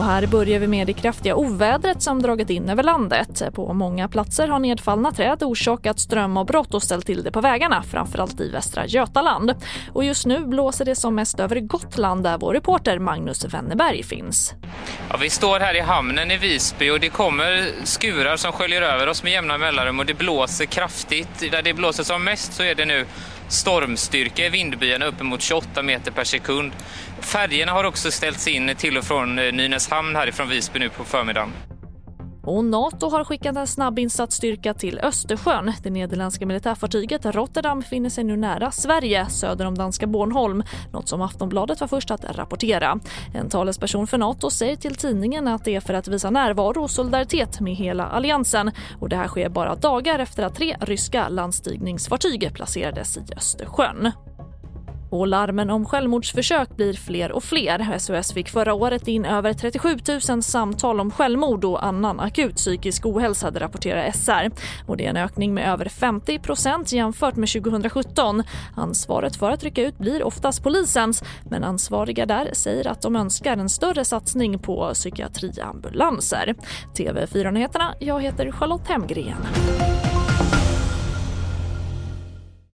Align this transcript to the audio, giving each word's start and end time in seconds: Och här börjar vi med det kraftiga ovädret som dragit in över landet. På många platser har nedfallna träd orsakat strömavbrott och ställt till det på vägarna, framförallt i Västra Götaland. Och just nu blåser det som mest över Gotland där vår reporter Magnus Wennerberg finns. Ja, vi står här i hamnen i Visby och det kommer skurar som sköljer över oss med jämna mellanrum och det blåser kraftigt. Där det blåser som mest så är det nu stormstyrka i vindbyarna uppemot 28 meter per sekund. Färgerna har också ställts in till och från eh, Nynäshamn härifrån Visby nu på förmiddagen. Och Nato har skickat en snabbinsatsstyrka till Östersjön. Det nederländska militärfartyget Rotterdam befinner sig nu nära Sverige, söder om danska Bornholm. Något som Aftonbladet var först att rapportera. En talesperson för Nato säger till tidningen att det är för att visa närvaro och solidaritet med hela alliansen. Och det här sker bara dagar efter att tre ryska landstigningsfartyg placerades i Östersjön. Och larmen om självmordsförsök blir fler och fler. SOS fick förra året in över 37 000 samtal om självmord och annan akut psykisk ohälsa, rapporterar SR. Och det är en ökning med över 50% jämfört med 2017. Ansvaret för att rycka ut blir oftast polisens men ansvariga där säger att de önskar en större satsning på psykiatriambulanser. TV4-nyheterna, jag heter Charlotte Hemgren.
Och 0.00 0.06
här 0.06 0.26
börjar 0.26 0.60
vi 0.60 0.66
med 0.66 0.86
det 0.86 0.92
kraftiga 0.92 1.34
ovädret 1.34 2.02
som 2.02 2.22
dragit 2.22 2.50
in 2.50 2.68
över 2.68 2.82
landet. 2.82 3.42
På 3.54 3.74
många 3.74 4.08
platser 4.08 4.48
har 4.48 4.58
nedfallna 4.58 5.12
träd 5.12 5.42
orsakat 5.42 6.00
strömavbrott 6.00 6.74
och 6.74 6.82
ställt 6.82 7.06
till 7.06 7.22
det 7.22 7.30
på 7.30 7.40
vägarna, 7.40 7.82
framförallt 7.82 8.40
i 8.40 8.50
Västra 8.50 8.86
Götaland. 8.86 9.54
Och 9.92 10.04
just 10.04 10.26
nu 10.26 10.44
blåser 10.46 10.84
det 10.84 10.94
som 10.94 11.14
mest 11.14 11.40
över 11.40 11.60
Gotland 11.60 12.24
där 12.24 12.38
vår 12.38 12.54
reporter 12.54 12.98
Magnus 12.98 13.44
Wennerberg 13.44 14.02
finns. 14.02 14.54
Ja, 15.10 15.16
vi 15.16 15.30
står 15.30 15.60
här 15.60 15.76
i 15.76 15.80
hamnen 15.80 16.30
i 16.30 16.36
Visby 16.36 16.90
och 16.90 17.00
det 17.00 17.08
kommer 17.08 17.70
skurar 17.84 18.36
som 18.36 18.52
sköljer 18.52 18.82
över 18.82 19.06
oss 19.06 19.22
med 19.22 19.32
jämna 19.32 19.58
mellanrum 19.58 19.98
och 19.98 20.06
det 20.06 20.14
blåser 20.14 20.66
kraftigt. 20.66 21.50
Där 21.50 21.62
det 21.62 21.74
blåser 21.74 22.02
som 22.02 22.24
mest 22.24 22.52
så 22.52 22.62
är 22.62 22.74
det 22.74 22.84
nu 22.84 23.06
stormstyrka 23.52 24.46
i 24.46 24.48
vindbyarna 24.48 25.06
uppemot 25.06 25.42
28 25.42 25.82
meter 25.82 26.10
per 26.10 26.24
sekund. 26.24 26.72
Färgerna 27.20 27.72
har 27.72 27.84
också 27.84 28.10
ställts 28.10 28.48
in 28.48 28.74
till 28.76 28.98
och 28.98 29.04
från 29.04 29.38
eh, 29.38 29.52
Nynäshamn 29.52 30.16
härifrån 30.16 30.48
Visby 30.48 30.78
nu 30.78 30.88
på 30.88 31.04
förmiddagen. 31.04 31.52
Och 32.42 32.64
Nato 32.64 33.08
har 33.08 33.24
skickat 33.24 33.56
en 33.56 33.66
snabbinsatsstyrka 33.66 34.74
till 34.74 34.98
Östersjön. 34.98 35.72
Det 35.82 35.90
nederländska 35.90 36.46
militärfartyget 36.46 37.26
Rotterdam 37.26 37.80
befinner 37.80 38.10
sig 38.10 38.24
nu 38.24 38.36
nära 38.36 38.70
Sverige, 38.70 39.26
söder 39.26 39.66
om 39.66 39.78
danska 39.78 40.06
Bornholm. 40.06 40.62
Något 40.92 41.08
som 41.08 41.22
Aftonbladet 41.22 41.80
var 41.80 41.88
först 41.88 42.10
att 42.10 42.36
rapportera. 42.36 43.00
En 43.34 43.48
talesperson 43.48 44.06
för 44.06 44.18
Nato 44.18 44.50
säger 44.50 44.76
till 44.76 44.94
tidningen 44.94 45.48
att 45.48 45.64
det 45.64 45.76
är 45.76 45.80
för 45.80 45.94
att 45.94 46.08
visa 46.08 46.30
närvaro 46.30 46.82
och 46.82 46.90
solidaritet 46.90 47.60
med 47.60 47.74
hela 47.74 48.06
alliansen. 48.06 48.70
Och 49.00 49.08
det 49.08 49.16
här 49.16 49.28
sker 49.28 49.48
bara 49.48 49.74
dagar 49.74 50.18
efter 50.18 50.42
att 50.42 50.54
tre 50.54 50.76
ryska 50.80 51.28
landstigningsfartyg 51.28 52.50
placerades 52.54 53.16
i 53.16 53.20
Östersjön. 53.36 54.12
Och 55.10 55.26
larmen 55.26 55.70
om 55.70 55.86
självmordsförsök 55.86 56.76
blir 56.76 56.92
fler 56.92 57.32
och 57.32 57.44
fler. 57.44 57.98
SOS 57.98 58.32
fick 58.32 58.48
förra 58.48 58.74
året 58.74 59.08
in 59.08 59.24
över 59.24 59.52
37 59.52 59.98
000 60.28 60.42
samtal 60.42 61.00
om 61.00 61.10
självmord 61.10 61.64
och 61.64 61.84
annan 61.84 62.20
akut 62.20 62.56
psykisk 62.56 63.06
ohälsa, 63.06 63.50
rapporterar 63.50 64.10
SR. 64.10 64.50
Och 64.86 64.96
det 64.96 65.06
är 65.06 65.10
en 65.10 65.16
ökning 65.16 65.54
med 65.54 65.72
över 65.72 65.84
50% 65.84 66.94
jämfört 66.94 67.36
med 67.36 67.48
2017. 67.48 68.42
Ansvaret 68.76 69.36
för 69.36 69.50
att 69.50 69.64
rycka 69.64 69.82
ut 69.82 69.98
blir 69.98 70.22
oftast 70.22 70.62
polisens 70.62 71.24
men 71.50 71.64
ansvariga 71.64 72.26
där 72.26 72.50
säger 72.52 72.88
att 72.88 73.02
de 73.02 73.16
önskar 73.16 73.56
en 73.56 73.68
större 73.68 74.04
satsning 74.04 74.58
på 74.58 74.90
psykiatriambulanser. 74.94 76.54
TV4-nyheterna, 76.94 77.94
jag 78.00 78.22
heter 78.22 78.50
Charlotte 78.50 78.88
Hemgren. 78.88 79.46